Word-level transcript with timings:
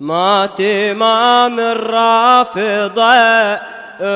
مات 0.00 0.60
إمام 0.60 1.60
الرافضة 1.60 3.14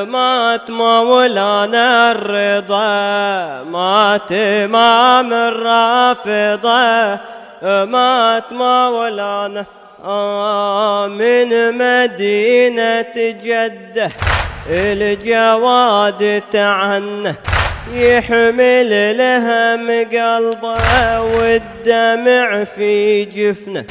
مات 0.04 0.70
مولانا 0.70 2.12
الرضا. 2.12 3.70
مات 3.70 4.32
إمام 4.32 5.32
الرافضة 5.32 7.20
مات 7.84 8.52
مولانا 8.52 9.64
آه 10.04 11.06
من 11.06 11.78
مدينة 11.78 13.14
جدة. 13.16 14.10
الجواد 14.70 16.42
تعنه 16.52 17.34
يحمل 17.92 18.92
الهم 18.92 19.90
قلبه 19.90 21.20
والدمع 21.20 22.64
في 22.64 23.24
جفنه. 23.24 23.84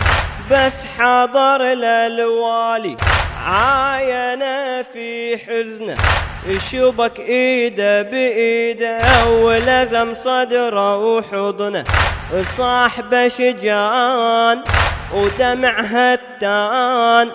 بس 0.52 0.86
حضر 0.98 1.62
للوالي 1.62 2.98
عاينه 3.48 4.84
في 4.94 5.38
حزنه. 5.38 5.98
شبك 6.72 7.20
إيده 7.20 8.02
بإيده 8.02 9.00
ولزم 9.26 10.14
صدره 10.14 10.98
وحضنه. 10.98 11.84
صاحبه 12.58 13.28
شجان 13.28 14.62
ودمع 15.14 15.80
هتان 15.80 17.30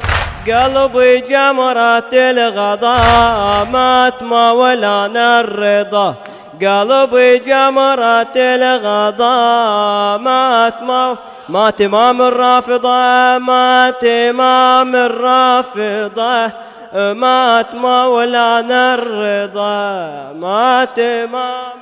قلبي 0.47 1.21
جمرة 1.21 2.13
الغضا 2.13 3.65
مات 3.65 4.23
مولانا 4.23 5.41
الرضا 5.41 6.15
قلبي 6.63 7.39
جمرة 7.39 8.37
الغضا 8.37 10.17
مات 10.17 10.83
ما 10.83 11.17
مات 11.49 11.81
إمام 11.81 12.23
الرافضة 12.23 13.39
مات 13.39 14.05
إمام 14.05 14.97
الرافضة 14.97 16.53
مات 17.13 17.75
مولانا 17.75 18.95
الرضا 18.95 20.33
مات 20.33 20.99
إمام 20.99 21.77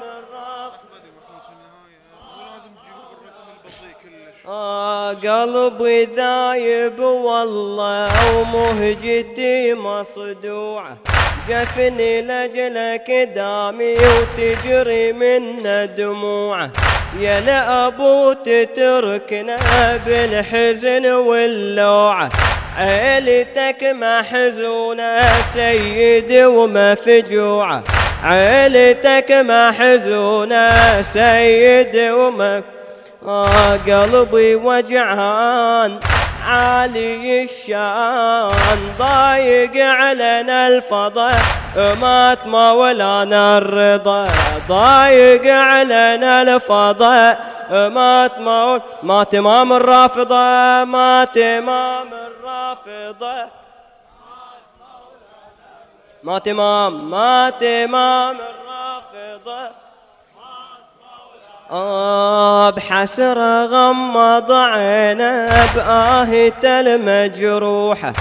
آه 4.49 5.13
قلبي 5.13 6.05
ذايب 6.05 7.01
والله 7.01 8.09
ومهجتي 8.39 9.75
مصدوعة 9.75 10.97
جفني 11.49 12.23
لجلك 12.23 13.11
دامي 13.37 13.95
وتجري 13.95 15.13
منا 15.13 15.85
دموعه 15.85 16.71
يا 17.21 17.41
لأبو 17.41 18.33
تتركنا 18.33 19.59
بالحزن 20.07 21.07
واللوعة 21.07 22.29
عيلتك 22.79 23.85
محزونة 23.85 25.23
سيدي 25.55 26.45
ومفجوعة 26.45 27.85
عيلتك 28.25 29.33
محزونة 29.33 31.01
سيدي 31.03 32.11
ومفجوعة 32.11 33.77
قلبي 33.89 34.55
وجعان 34.55 35.99
عالي 36.45 37.45
الشان 37.45 38.81
ضايق 38.99 39.75
علينا 39.85 40.69
الفضا. 40.69 41.33
مات 42.01 42.47
مولانا 42.47 43.59
الرضا 43.59 44.29
ضايق 44.69 45.55
علينا 45.55 46.43
الفضا. 46.43 47.39
مات 47.71 48.39
مول 48.39 48.81
مات 49.03 49.35
إمام 49.35 49.73
الرافضة 49.73 50.85
مات 50.85 51.37
إمام 51.39 52.09
الرافضة. 52.13 53.37
مات 56.23 56.49
إمام 56.49 57.11
مات 57.11 57.63
إمام 57.63 58.37
الرافضة 58.37 59.61
آه 59.61 59.73
بحسرة 62.71 63.65
غمض 63.67 64.53
عينه 64.53 65.49
بآهته 65.75 66.81
المجروحة 66.81 68.13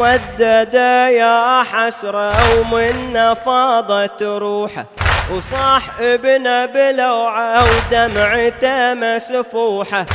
مددة 0.00 1.08
يا 1.08 1.62
حسرة 1.62 2.32
ومن 2.60 3.34
فاضت 3.46 4.22
روحه 4.22 4.84
وصاح 5.30 5.82
ابنه 6.00 6.66
بلوعة 6.66 7.64
ودمعته 7.64 8.94
مسفوحة 8.94 10.06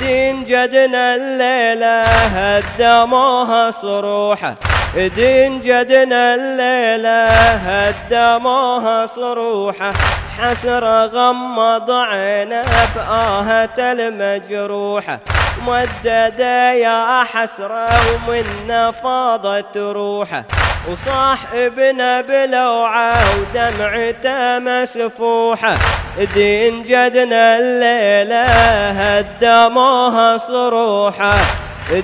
دين 0.00 0.44
جدنا 0.44 1.14
الليلة 1.14 2.02
هدموها 2.04 3.70
صروحه 3.70 4.54
دين 5.16 5.60
جدنا 5.60 6.34
الليلة 6.34 7.26
هدموها 7.56 9.06
صروحه 9.06 9.92
حسرة 10.38 11.06
غمض 11.06 11.90
عينه 11.90 12.64
بآهة 12.96 13.92
المجروحة 13.92 15.18
مددة 15.66 16.72
يا 16.72 17.24
حسرة 17.24 17.88
ومن 18.28 18.92
فاضت 19.02 19.76
روحه 19.76 20.44
وصاح 20.90 21.38
ابنه 21.54 22.20
بلوعة 22.20 23.14
ودمعته 23.40 24.58
مسفوحة 24.58 25.74
دين 26.34 26.82
جدنا 26.82 27.58
الليلة 27.58 28.44
هدموها 28.90 30.38
صروحه 30.38 31.34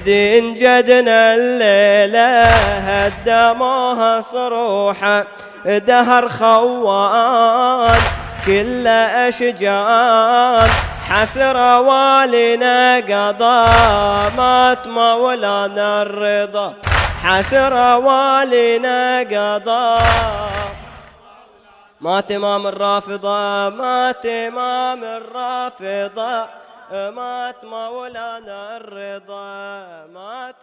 دين 0.04 0.54
جدنا 0.54 1.34
الليلة 1.34 2.42
هدموها 2.88 4.20
صروحه 4.20 5.24
دهر 5.66 6.28
خوان 6.28 8.21
كل 8.46 8.86
أشجان 9.26 10.68
حسرة 11.08 11.80
والنا 11.80 12.96
قضى 12.96 13.70
مات 14.36 14.86
مولانا 14.86 16.02
الرضا. 16.02 16.74
حسرة 17.22 17.98
والنا 17.98 19.18
قضى. 19.18 20.02
مات 22.00 22.32
إمام 22.32 22.66
الرافضة 22.66 23.68
مات 23.68 24.26
إمام 24.26 25.04
الرافضة. 25.04 26.46
مات 26.92 27.64
مولانا 27.64 28.76
الرضا 28.76 30.06
مات 30.14 30.62